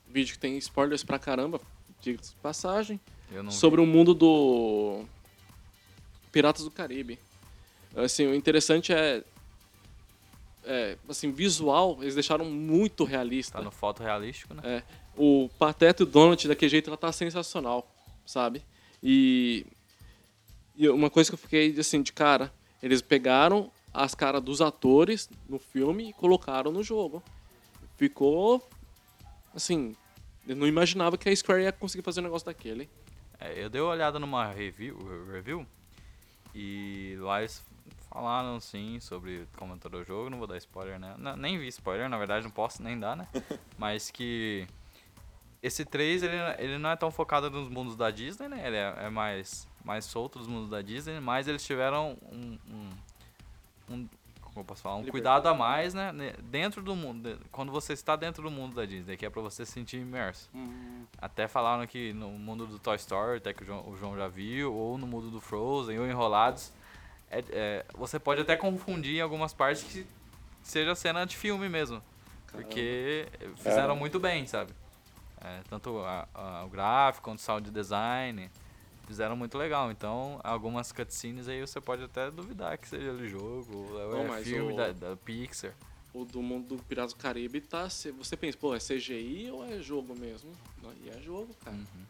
[0.08, 1.60] Vídeo que tem spoilers pra caramba,
[2.00, 3.00] diga de passagem,
[3.50, 5.04] sobre o mundo do
[6.32, 7.20] Piratas do Caribe.
[7.96, 9.24] Assim, o interessante é,
[10.66, 13.58] é assim, visual, eles deixaram muito realista.
[13.58, 14.62] Tá no foto realístico, né?
[14.64, 14.84] É,
[15.16, 17.90] o Pateta e o Donald, daquele jeito, ela tá sensacional,
[18.26, 18.62] sabe?
[19.02, 19.66] E,
[20.76, 22.52] e uma coisa que eu fiquei, assim, de cara,
[22.84, 27.24] eles pegaram as caras dos atores no filme e colocaram no jogo.
[27.98, 28.68] Ficou,
[29.56, 29.96] assim,
[30.46, 32.90] eu não imaginava que a Square ia conseguir fazer um negócio daquele.
[33.40, 34.98] É, eu dei uma olhada numa review,
[35.32, 35.66] review
[36.54, 37.64] e lá eles
[38.10, 41.16] falaram sim sobre como todo o jogo, não vou dar spoiler, né?
[41.18, 43.28] Não, nem vi spoiler, na verdade não posso nem dar, né?
[43.78, 44.68] Mas que
[45.62, 48.66] esse 3 ele, ele não é tão focado nos mundos da Disney, né?
[48.66, 52.90] Ele é, é mais, mais solto dos mundos da Disney, mas eles tiveram um, um,
[53.90, 54.10] um
[54.56, 55.12] como eu posso falar, um Liberdade.
[55.42, 56.14] cuidado a mais, né?
[56.44, 59.66] Dentro do mundo, quando você está dentro do mundo da Disney, que é pra você
[59.66, 60.50] se sentir imerso.
[61.22, 64.30] Até falaram que no mundo do Toy Story, até que o João, o João já
[64.30, 66.72] viu, ou no mundo do Frozen, ou Enrolados,
[67.30, 70.08] é, é, você pode até confundir em algumas partes que
[70.64, 72.02] seja cena de filme mesmo.
[72.50, 73.96] Porque fizeram Caramba.
[73.96, 74.72] muito bem, sabe?
[75.42, 78.50] É, tanto a- a- o gráfico quanto o sound design
[79.08, 79.92] fizeram muito legal.
[79.92, 84.28] Então, algumas cutscenes aí você pode até duvidar que seja de jogo, ou Não, é
[84.28, 85.74] mas filme o- da, da Pixar.
[86.14, 87.90] O do mundo do Piratas do Caribe tá.
[87.90, 90.50] se- Você pensa, pô, é CGI ou é jogo mesmo?
[91.04, 91.76] E é jogo, cara.
[91.76, 92.06] Uhum.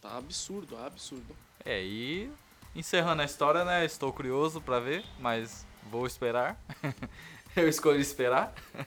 [0.00, 1.34] Tá absurdo, absurdo.
[1.64, 2.30] É, e
[2.74, 3.84] encerrando a história, né?
[3.84, 6.56] Estou curioso pra ver, mas vou esperar.
[7.56, 8.54] Eu escolhi esperar.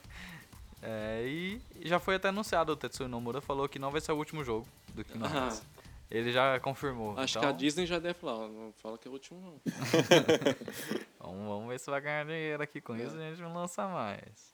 [0.83, 4.17] É, e já foi até anunciado, o Tetsuya Nomura falou que não vai ser o
[4.17, 5.61] último jogo do Kingdom Ah, Hearts.
[6.11, 7.17] Ele já confirmou.
[7.17, 9.39] acho então, que a Disney já deve falar, ó, não fala que é o último
[9.39, 9.61] não.
[11.19, 13.03] Vamos, vamos ver se vai ganhar dinheiro aqui com É.
[13.03, 14.51] isso e a gente não lança mais.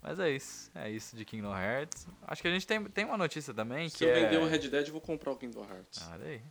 [0.00, 0.70] Mas é isso.
[0.74, 2.08] É isso de Kingdom Hearts.
[2.26, 4.14] Acho que a gente tem, tem uma notícia também Se que eu é...
[4.24, 6.00] vender o Red Dead, eu vou comprar o Kingdom Hearts.
[6.02, 6.42] Ah, Olha aí.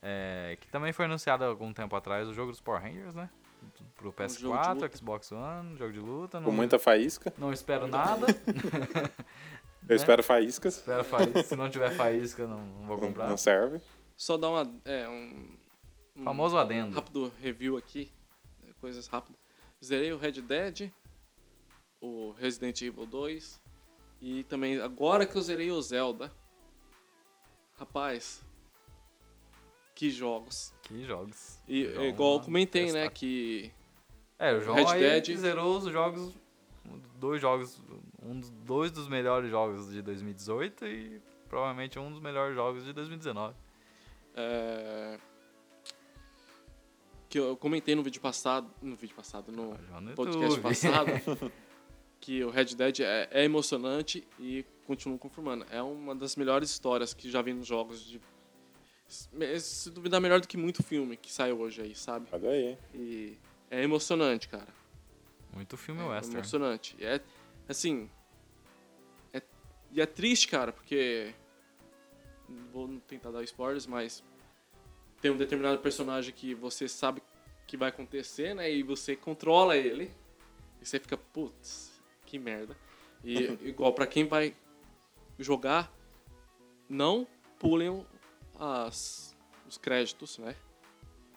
[0.00, 3.28] É, que também foi anunciado há algum tempo atrás o jogo dos Power Rangers, né?
[3.96, 4.96] Pro jogo de PS4, luta.
[4.96, 6.38] Xbox One, jogo de luta.
[6.38, 7.32] Com Não, muita faísca.
[7.36, 8.26] não espero nada.
[9.88, 10.76] Eu espero faíscas.
[10.78, 11.42] espero faísca.
[11.44, 13.28] Se não tiver faísca, não, não vou comprar.
[13.28, 13.80] Não serve.
[14.16, 14.74] Só dar uma.
[14.84, 15.56] É, um.
[16.16, 16.94] um Famoso adendo.
[16.94, 18.10] Rápido review aqui.
[18.66, 19.38] é, Coisas rápidas.
[19.84, 20.90] Zerei o Red Dead,
[22.00, 23.60] o Resident Evil 2
[24.20, 26.32] e também agora que eu zerei o Zelda.
[27.78, 28.42] Rapaz,
[29.94, 30.72] que jogos.
[30.82, 31.58] Que jogos.
[31.68, 33.70] E igual eu comentei, né, que
[34.38, 36.34] É, o João Red aí Dead- zerou os jogos,
[37.18, 37.80] dois jogos,
[38.22, 42.92] um dos dois dos melhores jogos de 2018 e provavelmente um dos melhores jogos de
[42.92, 43.54] 2019.
[44.34, 45.18] é,
[47.28, 51.06] que eu comentei no vídeo passado, no vídeo passado, no Ah, podcast passado,
[52.20, 55.66] que o Red Dead é, é emocionante e continuo confirmando.
[55.70, 58.20] É uma das melhores histórias que já vi nos jogos de.
[59.60, 62.26] Se duvidar, melhor do que muito filme que sai hoje aí, sabe?
[62.32, 62.78] Olha aí.
[62.94, 63.38] E
[63.70, 64.66] é emocionante, cara.
[65.52, 66.38] Muito filme É western.
[66.38, 66.96] emocionante.
[66.98, 67.20] E é,
[67.68, 68.10] assim...
[69.32, 69.42] é-
[69.92, 71.34] e é triste, cara, porque...
[72.48, 74.22] não Vou tentar dar spoilers, mas...
[75.20, 77.22] Tem um determinado personagem que você sabe
[77.66, 78.70] que vai acontecer, né?
[78.70, 80.10] E você controla ele.
[80.80, 82.76] E você fica, putz, que merda.
[83.24, 83.34] E
[83.66, 84.54] igual pra quem vai
[85.38, 85.92] jogar,
[86.88, 87.26] não
[87.58, 88.06] pulem
[88.58, 90.54] as, os créditos, né?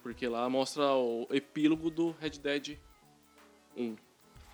[0.01, 2.77] Porque lá mostra o epílogo do Red Dead
[3.75, 3.95] 1.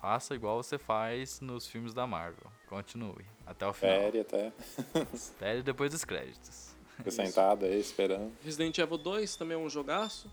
[0.00, 2.50] Faça igual você faz nos filmes da Marvel.
[2.68, 3.24] Continue.
[3.46, 3.96] Até o final.
[3.96, 4.52] Série até.
[5.36, 6.74] Até depois dos créditos.
[6.96, 8.32] Fica sentado aí, esperando.
[8.42, 10.30] Resident Evil 2 também é um jogaço.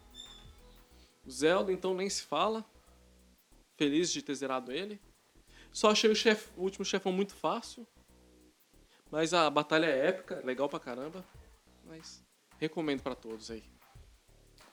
[1.26, 2.66] O Zelda, então, nem se fala.
[3.78, 5.00] Feliz de ter zerado ele.
[5.72, 7.86] Só achei o, chef, o último chefão muito fácil.
[9.10, 11.24] Mas a batalha é épica, legal pra caramba.
[11.86, 12.24] Mas
[12.60, 13.64] recomendo pra todos aí.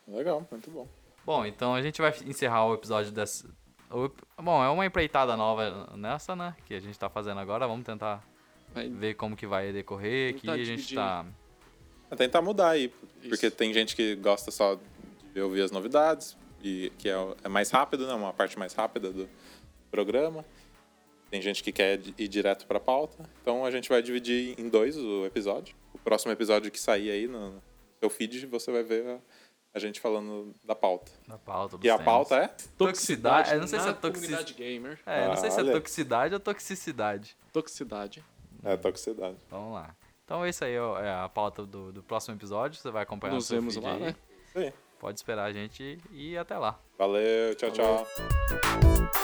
[0.07, 0.89] Legal, muito bom.
[1.25, 3.49] Bom, então a gente vai encerrar o episódio dessa.
[4.41, 6.55] Bom, é uma empreitada nova nessa, né?
[6.67, 7.67] Que a gente tá fazendo agora.
[7.67, 8.23] Vamos tentar
[8.73, 10.31] Vai- ver como que vai decorrer.
[10.31, 11.27] Aqui Tentar a gente tá.
[12.11, 12.89] É tentar mudar aí,
[13.29, 13.51] porque Isso.
[13.57, 14.79] tem gente que gosta só
[15.33, 18.15] de ouvir as novidades, e que é, é mais rápido, né?
[18.15, 19.29] Uma parte mais rápida do
[19.91, 20.45] programa.
[21.31, 23.29] Tem gente que quer ir direto pra pauta.
[23.41, 25.77] Então a gente vai dividir em dois o episódio.
[25.95, 27.63] O próximo episódio que sair aí no
[28.01, 29.19] seu feed, você vai ver a,
[29.73, 31.13] a gente falando da pauta.
[31.29, 32.05] Na pauta E a temas.
[32.05, 32.49] pauta é?
[32.77, 33.53] Toxicidade.
[33.53, 34.55] Eu não sei se é toxicidade.
[34.55, 34.99] gamer.
[35.07, 37.37] É, eu não sei se é toxicidade ou toxicidade.
[37.53, 38.25] Toxicidade.
[38.65, 39.37] É toxicidade.
[39.51, 39.95] Vamos lá.
[40.25, 42.79] Então isso aí ó, é a pauta do, do próximo episódio.
[42.81, 44.01] Você vai acompanhar Nos no seu vemos feed lá, aí.
[44.01, 44.15] né?
[44.55, 44.73] Aí.
[44.99, 46.79] Pode esperar a gente e até lá.
[46.99, 48.05] Valeu, tchau, Falou.
[48.07, 49.20] tchau.